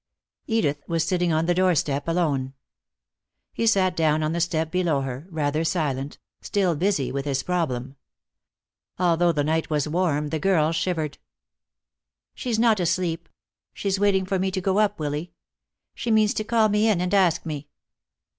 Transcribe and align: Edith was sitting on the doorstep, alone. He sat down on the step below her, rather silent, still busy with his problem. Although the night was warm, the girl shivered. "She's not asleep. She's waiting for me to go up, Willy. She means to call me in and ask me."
Edith 0.47 0.81
was 0.87 1.03
sitting 1.03 1.31
on 1.31 1.45
the 1.45 1.53
doorstep, 1.53 2.07
alone. 2.07 2.53
He 3.53 3.67
sat 3.67 3.95
down 3.95 4.23
on 4.23 4.31
the 4.31 4.41
step 4.41 4.71
below 4.71 5.01
her, 5.01 5.27
rather 5.29 5.63
silent, 5.63 6.17
still 6.41 6.75
busy 6.75 7.11
with 7.11 7.25
his 7.25 7.43
problem. 7.43 7.95
Although 8.97 9.31
the 9.31 9.43
night 9.43 9.69
was 9.69 9.87
warm, 9.87 10.29
the 10.29 10.39
girl 10.39 10.71
shivered. 10.71 11.19
"She's 12.33 12.57
not 12.57 12.79
asleep. 12.79 13.29
She's 13.75 13.99
waiting 13.99 14.25
for 14.25 14.39
me 14.39 14.49
to 14.49 14.59
go 14.59 14.79
up, 14.79 14.99
Willy. 14.99 15.33
She 15.93 16.09
means 16.09 16.33
to 16.33 16.43
call 16.43 16.67
me 16.67 16.87
in 16.89 16.99
and 16.99 17.13
ask 17.13 17.45
me." 17.45 17.67